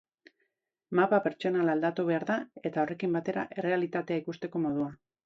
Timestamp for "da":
2.29-2.37